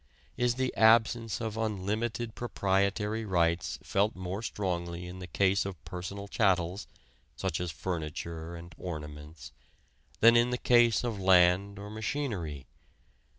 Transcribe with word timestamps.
Is 0.35 0.55
the 0.55 0.73
absence 0.75 1.39
of 1.41 1.57
unlimited 1.57 2.33
proprietary 2.33 3.23
rights 3.23 3.77
felt 3.83 4.15
more 4.15 4.41
strongly 4.41 5.05
in 5.05 5.19
the 5.19 5.27
case 5.27 5.63
of 5.63 5.85
personal 5.85 6.27
chattels 6.27 6.87
(such 7.35 7.59
as 7.61 7.69
furniture 7.69 8.55
and 8.55 8.73
ornaments) 8.79 9.51
than 10.19 10.35
in 10.35 10.49
the 10.49 10.57
case 10.57 11.03
of 11.03 11.19
land 11.21 11.77
or 11.77 11.91
machinery? 11.91 12.65